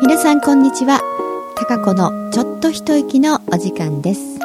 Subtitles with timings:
[0.00, 1.00] 皆さんこんにちは。
[1.56, 4.20] 高子のちょっと一息のお時間です。
[4.20, 4.44] は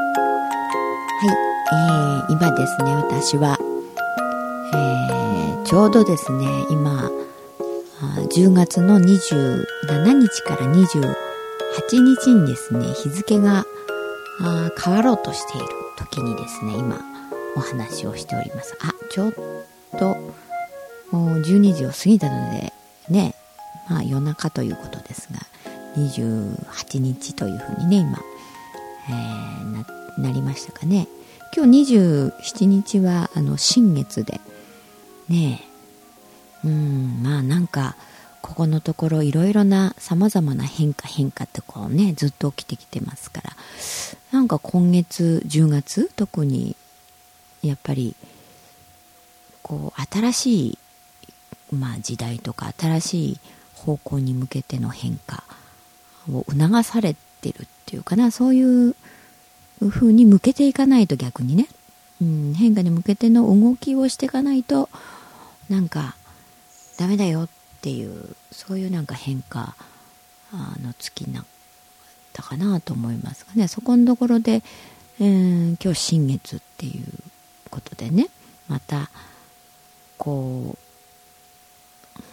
[2.28, 3.60] い、えー、今ですね私は、
[4.74, 7.12] えー、ちょうどですね今
[8.32, 9.64] 10月の27
[10.22, 11.14] 日から28
[11.92, 13.66] 日にですね日付が
[14.84, 17.00] 変わろうとしている時にですね今
[17.56, 18.76] お話をしております。
[18.82, 19.34] あちょっ
[20.00, 20.18] と
[21.12, 22.74] 12時を過ぎたので
[23.90, 25.40] まあ夜中ということですが
[25.98, 28.20] 28日というふうにね今、
[29.10, 31.08] えー、なりましたかね。
[31.56, 34.42] 今日27日はあの新月で
[35.30, 35.62] ね
[36.64, 36.68] え。
[36.68, 37.96] うんまあなんか
[38.42, 43.54] ここのところいろいろなさまざまな変化変化ってこうねずっと起きてきてますから。
[44.34, 46.76] なんか今月10月特に
[47.62, 48.16] やっぱり
[49.62, 50.78] こう新しい、
[51.76, 53.40] まあ、時代とか新しい
[53.86, 55.44] 方向に向けての変化
[56.32, 58.32] を促されてるっていうかな。
[58.32, 58.96] そういう
[59.90, 61.68] 風に向けていかないと逆にね、
[62.22, 64.90] うん、変化に向けての動きをしていかないと
[65.70, 66.16] なんか
[66.98, 67.50] ダメだよっ
[67.82, 69.76] ていうそういうなんか変化
[70.82, 71.46] の月になっ
[72.32, 73.68] たかなと思いますがね。
[73.68, 74.64] そこのところで、
[75.20, 77.04] えー、今日新月っていう
[77.70, 78.30] ことでね。
[78.70, 79.10] また
[80.18, 80.84] こう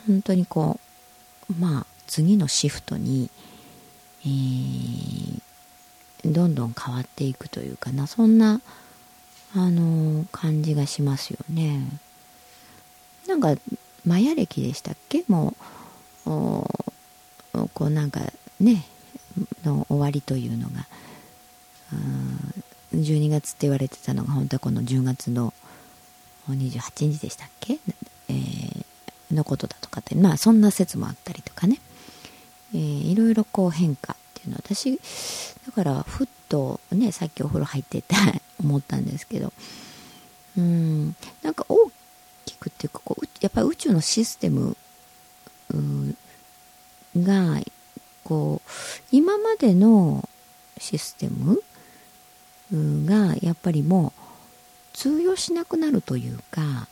[0.06, 0.89] 本当にこう
[1.58, 3.30] まあ次のシフトに、
[4.24, 5.40] えー、
[6.24, 8.60] どんどん変わっていくというかなそんな
[9.54, 11.80] あの感じがしますよね。
[13.26, 13.54] なんか
[14.04, 15.24] マヤ歴でしたっけ？
[15.28, 15.54] も
[16.26, 16.30] う
[17.74, 18.20] こうなんか
[18.60, 18.84] ね
[19.64, 20.86] の終わりというのが。
[22.94, 25.54] 12月って言われてたのが本当はこの10月の
[26.48, 27.78] 28日でしたっけ、
[29.30, 31.78] のことだとかってまあそんな説もあったりとかね、
[32.74, 35.00] えー、いろいろこう変化っていうのは私
[35.66, 38.14] だからふっとねさっきお風呂入ってて
[38.60, 39.52] 思ったんですけど。
[40.58, 41.90] うんなんか大
[42.44, 44.76] きくっていうかこうやっぱり宇宙のシステム
[47.16, 47.60] が
[48.24, 48.70] こう
[49.12, 50.28] 今までの
[50.78, 51.62] システム
[52.72, 54.20] がやっぱりもう
[54.92, 56.88] 通用しなくなるというか、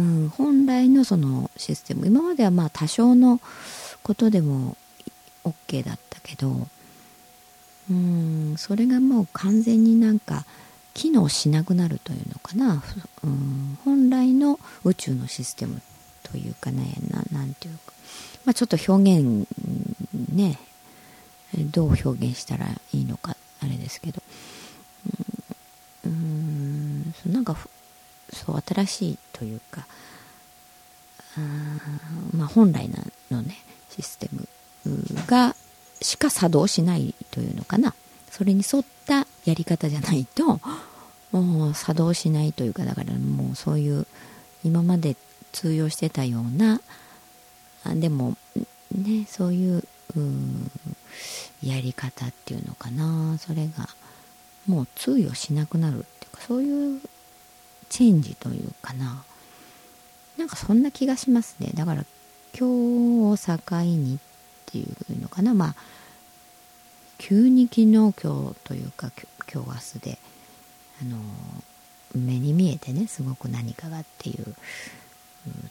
[0.00, 3.40] うん、本来のそのシステム今まではまあ多少の
[4.02, 4.76] ことでも
[5.44, 6.66] OK だったけど
[7.90, 10.46] うんそれがもう完全になんか
[10.94, 12.82] 機能しなくなるというのかな、
[13.24, 15.82] うん、本来の宇宙のシステム
[16.22, 16.94] というかね
[17.32, 17.92] なんていうか、
[18.46, 19.46] まあ、ちょっと表現
[20.32, 20.58] ね
[21.54, 24.22] どう表現したらいいのかあれですけど。
[26.06, 27.56] うんなんか
[28.46, 29.86] そう新しいというか
[31.36, 31.40] あ
[32.36, 32.88] まあ本来
[33.30, 33.56] のね
[33.90, 34.48] システム
[35.26, 35.54] が
[36.00, 37.94] しか作動しないというのかな。
[38.30, 40.60] それに沿ったやり方じゃないと
[41.32, 44.06] もう作動しないというかだからもうそういう
[44.64, 45.16] 今まで
[45.52, 46.80] 通用してたような
[47.84, 48.36] でも
[48.92, 49.82] ねそういう
[51.62, 53.36] やり方っていうのかな。
[53.38, 53.88] それが
[54.66, 57.00] もう通用しなくなるっていうかそういう
[57.90, 59.22] チェンジというかな。
[60.38, 61.72] なんかそんな気がしますね。
[61.74, 62.06] だから
[62.58, 64.18] 今日を境にっ
[64.64, 65.52] ていうのかな。
[65.52, 65.74] まあ
[67.18, 68.14] 急に昨日今日
[68.64, 69.10] というか
[69.52, 70.18] 今日明日で
[71.02, 71.18] あの
[72.14, 74.54] 目に見えてねすごく何かがっていう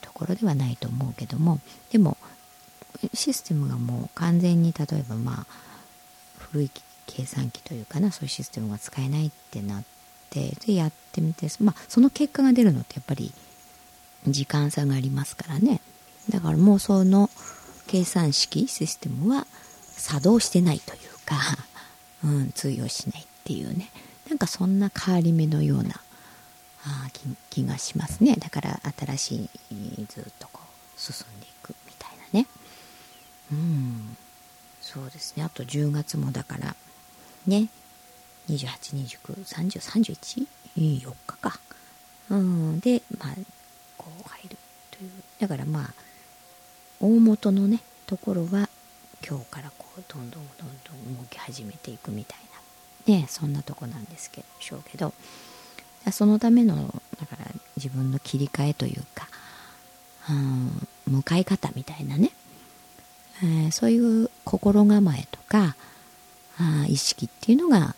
[0.01, 1.59] ところではないと思うけども。
[1.91, 2.17] でも
[3.13, 5.45] システムがもう完全に例えばまあ
[6.37, 6.71] 古い
[7.07, 9.83] 計算機というかなそういうシステムが使えないってなっ
[10.29, 13.31] てでやってみて、まあ、その結果が出るのってやっぱり
[14.27, 15.81] 時間差がありますからね。
[16.29, 17.29] だからもうその
[17.87, 19.47] 計算式システムは
[19.81, 21.35] 作動してないというか、
[22.23, 23.89] うん、通用しないっていうね。
[24.29, 25.99] なんかそんな変わり目のような
[26.83, 27.09] あ
[27.49, 28.35] 気がしますね。
[28.35, 32.47] だから新しいずっとこう進んでいくみたいなね。
[33.51, 34.17] うん。
[34.81, 35.43] そうですね。
[35.43, 36.75] あと10月もだから
[37.47, 37.69] ね。
[38.49, 40.47] 28293031
[40.77, 41.59] 4日か。
[42.29, 43.29] うんでまあ
[43.97, 44.57] こう入る
[44.91, 45.11] という。
[45.39, 45.93] だからまあ
[46.99, 48.69] 大元のねところは
[49.27, 52.39] 今日からこうどんどんどんどん動き始めていくみたい
[53.07, 53.13] な。
[53.15, 55.13] ねそんなとこなんですけどしょうけど。
[56.11, 56.75] そのための
[57.19, 59.27] だから自分の切り替えというか、
[60.29, 62.31] うん、向かい方みたいなね、
[63.43, 65.75] えー、そういう心構えとか
[66.57, 67.95] あ意識っていうのが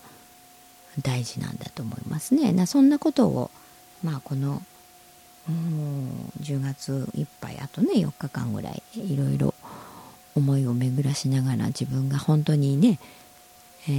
[1.00, 2.52] 大事なんだと思いますね。
[2.52, 3.52] なそんなことを、
[4.04, 4.62] まあ、この
[6.42, 9.54] 10月いっぱいあとね4日間ぐらいいろいろ
[10.36, 13.00] 思いを巡らしながら自分が本当にね、
[13.88, 13.92] え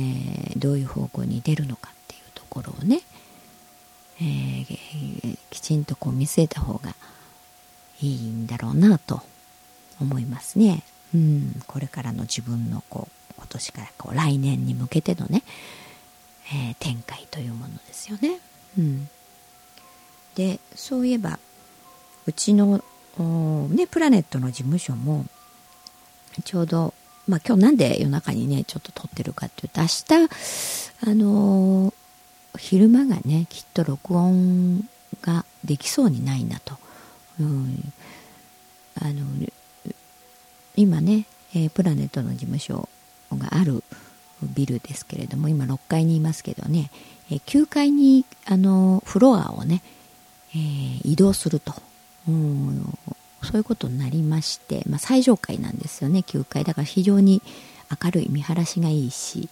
[0.54, 3.00] ー、どういう方向に出るのかっていうところをね、
[4.20, 6.94] えー、きちんとこう見据えた方が
[8.00, 9.20] いいんだろうなと
[10.00, 10.82] 思いますね。
[11.14, 15.42] うん、これからの自分のこう今年からこう来年に向けてのね、
[16.48, 18.38] えー、展開というものですよね。
[18.78, 19.08] うん、
[20.34, 21.38] でそういえば
[22.26, 22.82] うちの、
[23.70, 25.26] ね、プラネットの事務所も
[26.44, 26.94] ちょうど、
[27.28, 30.02] まあ、今日なんで夜中にねちょっと撮ってるかっていうと明日
[31.10, 34.88] あのー、昼間がねきっと録音
[35.20, 36.76] ができそうにないなと、
[37.40, 37.92] うん、
[39.00, 39.24] あの
[40.76, 42.88] 今ね、えー、プラネットの事務所
[43.32, 43.82] がある
[44.54, 46.90] ビルですけれども今6階にいますけどね、
[47.30, 49.82] え、9階にあのフロアをね、
[50.54, 51.74] えー、移動すると、
[52.28, 52.98] うん、
[53.42, 56.64] そういうことになりまして、まあ、最上階なんですよね9階。
[56.64, 57.42] だから非常に
[58.02, 59.48] 明るい見晴らしがいいし、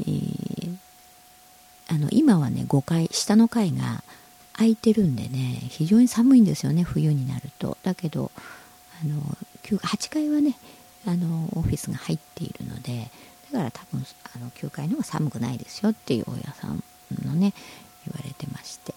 [0.00, 0.76] えー、
[1.88, 4.02] あの今はね5階下の階が
[4.54, 7.76] 空いてるんでね非常に寒いんですよね冬になると。
[7.82, 8.30] だけど
[9.02, 9.20] あの
[9.64, 10.56] 8階はね
[11.06, 13.10] あのオフィスが入っているので
[13.52, 14.04] だから多分
[14.34, 16.82] あの9階の方が寒くないですよっていう大家さん
[17.24, 17.52] のね
[18.06, 18.94] 言われてまして。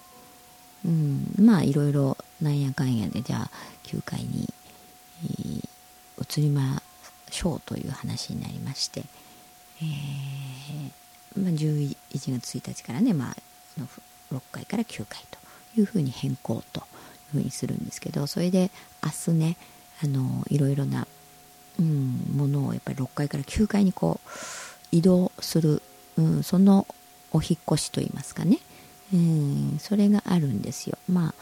[0.86, 3.52] うんまあいろいろなんやかんやでじゃあ
[3.84, 4.48] 9階に、
[6.20, 6.82] 移りま
[7.32, 9.04] しょうという話になりまして、
[9.82, 13.36] えーまあ、11月1日からね、まあ、
[14.34, 16.86] 6階から9階というふうに変更という
[17.34, 18.70] ふうにするんですけどそれで
[19.04, 19.58] 明日ね
[20.04, 21.07] あのいろいろな、
[22.78, 24.30] やっぱり6階から9階にこう
[24.92, 25.82] 移動する、
[26.18, 26.88] うん、その
[27.32, 28.60] お引越しといいますかね、
[29.14, 30.98] うん、それがあるんですよ。
[31.10, 31.34] まあ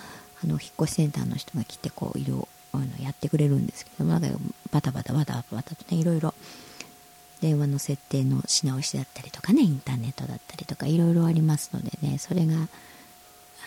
[0.43, 4.27] あの引っ越しセンターの人が来てこう色あのやってくれるんですけどもだ
[4.71, 6.33] バタバタバタバタとねいろいろ
[7.41, 12.67] 電話の設定のし直しだったりとかねインターネットだったりとかいろいろありますのでねそれが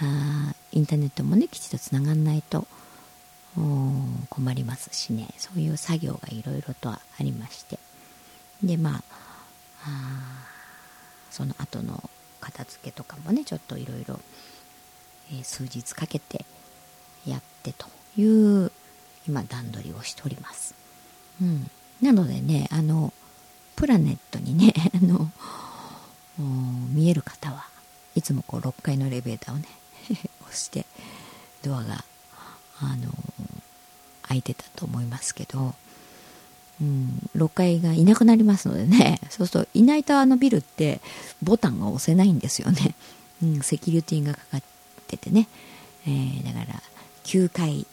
[0.00, 2.67] あインターネットもねきちっとつながんないと
[4.31, 5.28] 困りますしね。
[5.37, 7.78] そういう作業がいろいろとありまして。
[8.62, 10.49] でまあ
[11.31, 12.10] その後の
[12.40, 14.19] 片付けとかもねちょっといろいろ
[15.43, 16.44] 数日かけて
[17.26, 18.72] やってという
[19.28, 20.75] 今段取りをしております、
[21.40, 21.70] うん、
[22.02, 23.12] なのでねあの
[23.76, 25.31] プラネットにね あの
[26.93, 27.66] 見える方は
[28.14, 29.69] いつもこう6階のエレベーターをね
[30.43, 30.87] 押して
[31.62, 32.05] ドアが
[32.81, 33.12] あの
[34.29, 35.75] 開いてたと思いますけど、
[36.81, 41.01] うん、6階がいなくなりますのでね そうするといないとあのビルって
[41.43, 42.95] ボタンが押せないんですよね、
[43.43, 44.63] うん、セキュリティがかかっ
[45.07, 45.49] ててね、
[46.07, 46.83] えー、だから
[47.25, 47.87] 9階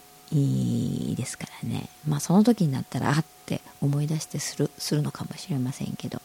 [1.14, 1.88] ですからね。
[2.06, 6.20] まあその時になったらあって思い出してするするのかもしれませんけど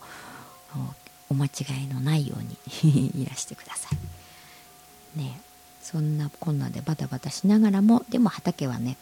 [1.30, 1.50] お間違
[1.84, 3.90] いのないように いらしてくださ
[5.16, 5.19] い。
[5.19, 5.40] ね
[5.81, 8.98] そんなこんなでバタバタしながらもでも畑はね、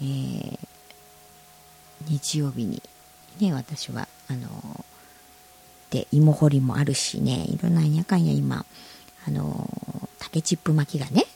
[0.00, 0.58] えー、
[2.08, 2.82] 日曜日に
[3.40, 4.84] ね私はあの
[5.90, 8.64] で芋掘りもあるしねいろんなやかんや今
[9.26, 9.68] あの
[10.18, 11.26] 竹チップ巻きがね、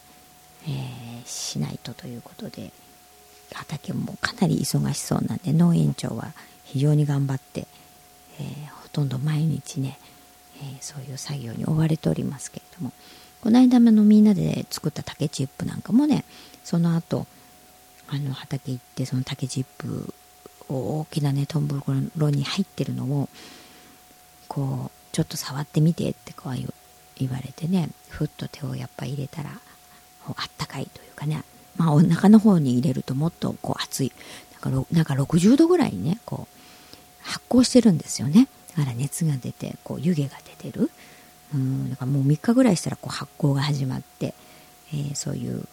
[0.64, 2.72] えー、しないとということで
[3.52, 6.32] 畑もかなり忙しそうなんで農園長は
[6.64, 7.66] 非常に頑張って、
[8.40, 9.98] えー、ほとんど毎日ね、
[10.60, 12.92] えー、そういう作業に追われておりますけれども
[13.42, 16.24] この間のみんなで作った竹チップなんかもね
[16.64, 17.26] その後
[18.08, 20.14] あの畑行ってその竹チップ
[20.68, 21.76] を大きなねトンボ
[22.16, 23.28] ロに入ってるのを
[24.48, 26.54] こうちょっと触ってみてってこう
[27.16, 29.50] 言われてねふっと手をやっぱ入れたら
[30.26, 31.42] あったかいというかね
[31.76, 34.12] まあお腹の方に入れるともっとこう熱い。
[34.52, 36.56] なんかなんか60度ぐらいねこう
[37.22, 38.48] 発酵してるんですよね。
[38.76, 40.90] だから熱が出てこう湯気が出てる。
[41.54, 44.34] うんだからもう3日ぐらいしたらこう発酵が始まって、
[44.92, 45.64] えー、そういう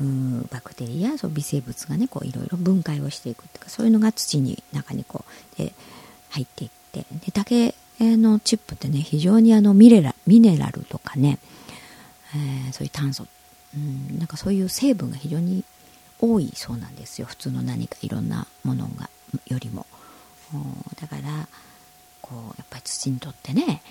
[0.00, 5.74] うんバクテリアそう微生物がねこういろいろ分解をしていくっていうかそういうのが土に中にこうで
[6.30, 11.38] 入っていってで竹のチップってね非常にあのミネラミネラルとかね、
[12.34, 13.26] えー、そういう炭素、
[13.74, 15.64] うん、なんかそういう成分が非常に
[16.18, 17.26] 多いそうなんですよ。
[17.26, 19.08] 普通の何かいろんなものが
[19.46, 19.86] よりも。
[21.00, 21.48] だから
[22.20, 23.82] こうやっぱり土にとってね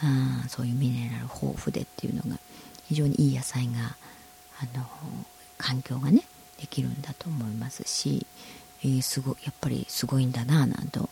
[0.00, 2.38] あそういうミネラル豊富でっていうのが
[2.86, 3.96] 非常にいい野菜が
[4.60, 4.86] あの
[5.64, 6.22] 環境がね
[6.60, 8.26] できるんだと思いますし、
[8.82, 11.08] えー、すごやっぱりすごいんだななんと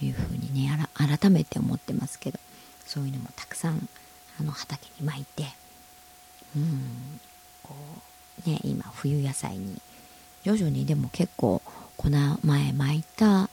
[0.00, 2.38] いうふうにね改めて思ってますけど
[2.86, 3.88] そういうのもたくさん
[4.38, 5.44] あの畑に巻いて
[6.56, 7.20] うん
[7.64, 7.74] こ
[8.46, 9.80] うね今冬野菜に
[10.44, 11.60] 徐々にでも結構
[11.96, 13.50] この前巻いた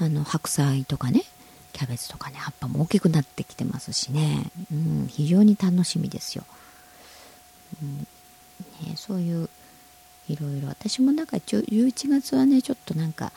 [0.00, 1.24] あの白菜とかね
[1.72, 6.44] キャベツとかね葉っぱも大きくなってきてますしね、うん、非常に楽しみですよ、
[7.82, 8.06] うん
[8.82, 9.48] ね、そういう
[10.28, 10.68] いろいろ。
[10.68, 13.32] 私もなんか11月はねちょっとなんか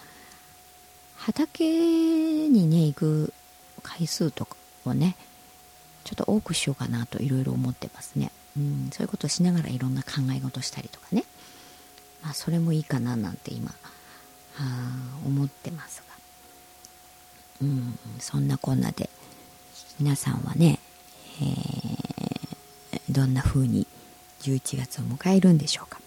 [1.16, 3.34] 畑にね行く
[3.84, 4.56] 回数とか
[4.86, 5.16] をね
[6.04, 11.26] ちょっと多くしようかなといろいろ思ってますね、うん、そういうことをしながらいろんな考え事したりとかね。
[12.24, 13.74] まあそれもいいかななんて今
[14.58, 16.12] あ思ってますが。
[17.62, 19.10] うんそんなこんなで
[20.00, 20.80] 皆さんはね、
[21.42, 23.86] えー、どんな風に
[24.42, 26.00] 11月を迎えるんでしょうか。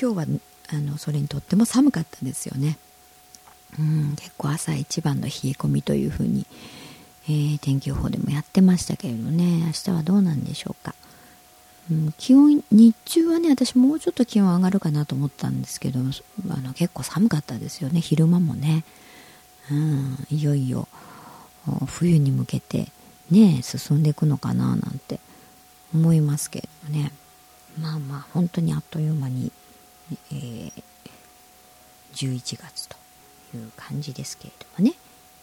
[0.00, 2.78] 今日はあのそれにとっても寒かったですよね。
[3.78, 6.46] うん結構朝一番の冷え込みというふうに、
[7.26, 9.64] えー、天気予報でもやってましたけれどね。
[9.66, 10.94] 明日はどうなんでしょうか、
[11.90, 18.00] うん、気温日中はね私もうちょっと気温上がるかなと思ったんですけどあの結構寒かったですよね。
[18.00, 18.84] 昼間もね、
[19.70, 20.88] うん、いよいよ
[21.86, 22.88] 冬に向けて
[23.30, 25.18] ね進んでいくのかななんて
[25.94, 27.12] 思いますけれね。
[27.80, 29.50] まあまあ本当にあっという間に、
[30.32, 30.72] えー、
[32.12, 32.96] 11月と
[33.56, 34.94] いう感じですけれどもね、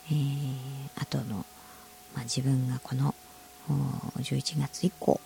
[0.10, 1.45] えー、あとの、
[2.15, 3.13] まあ、自分がこの
[4.17, 5.19] 11月以降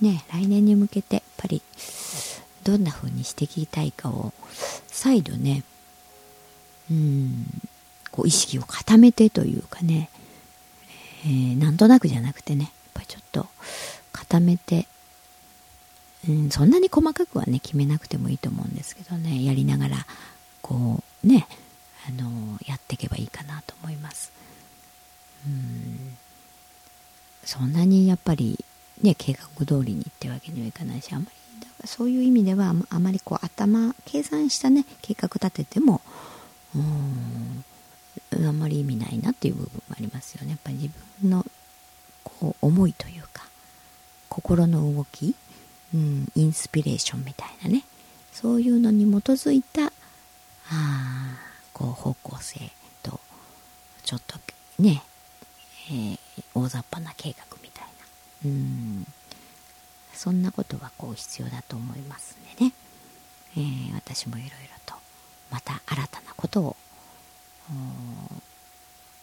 [0.00, 1.62] ね来年に向けてやっぱり
[2.64, 4.32] どんな風にしていきたいかを
[4.86, 5.62] 再度ね
[6.90, 7.46] うん
[8.10, 10.10] こう意識を固めてというかね、
[11.24, 13.46] えー、なんとなくじゃなくてねやっぱりちょっと
[14.12, 14.86] 固めて、
[16.28, 19.44] うん、そんなに細かくはね決めなくてもいいと思うんですけどね。
[19.44, 20.06] やりながら
[20.62, 21.46] こうね
[22.08, 24.32] あのやっていけばいいかなと思います。
[25.46, 26.16] うん。
[27.44, 28.64] そんなにやっぱり
[29.02, 36.00] ね計画通りにってわけにはいかないしあんまりだからそういう意味ではあまりこう頭計算したね計画立てても
[36.74, 37.64] うん
[38.44, 40.50] あんまり意味ないなっていう部分もありますよね。
[40.50, 40.90] やっぱり自
[41.22, 41.46] 分の
[42.24, 43.46] こう思いというか
[44.28, 45.34] 心の動き、
[45.94, 47.84] うん、インスピレーションみたいなね。
[48.32, 49.92] そういうのに基づいた
[50.68, 51.38] あ
[51.72, 52.60] こう方向性
[53.02, 53.18] と
[54.04, 54.38] ちょっと
[54.78, 55.02] ね、
[55.90, 56.18] えー、
[56.54, 57.90] 大雑把な計画みたいな。
[58.46, 59.06] うん。
[60.16, 62.72] そんなことはこう必要だと思いますんでね、
[63.56, 64.54] えー、私もいろいろ
[64.86, 64.94] と
[65.50, 66.76] また新たなことを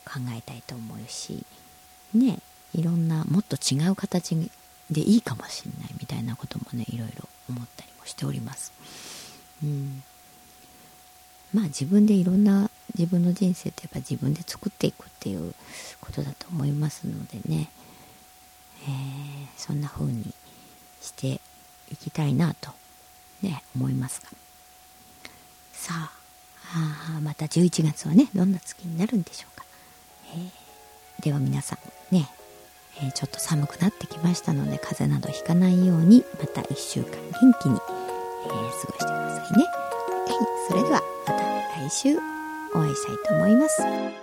[0.05, 1.45] 考えたいと思うし
[2.13, 2.39] ね
[2.75, 4.35] いろんなもっと違う形
[4.91, 8.73] でいいかもしれないみたいなこともねいろいろ思ったりもしております。
[9.63, 10.03] うん。
[11.53, 15.53] まあ自分でいろんな自分の人生ってやっぱ自分で作っていくっていう
[16.01, 17.69] ことだと思いますのでね、
[18.83, 20.33] えー、そんな風に
[21.01, 21.39] して
[21.91, 22.71] いきたいなと
[23.41, 24.29] ね思いますが。
[25.73, 26.11] さ
[26.75, 29.65] あまた11月はねどんな月になるんでしょうか、
[30.35, 32.29] えー、では皆さんね、
[32.97, 37.79] えー、ちょっと寒くなってきましたので風邪などひかないようにまた1週間元気に、
[38.45, 41.43] えー、過ごしてくださいねはいそれではまた
[41.87, 42.15] 来週
[42.75, 44.22] お会いしたいと思います。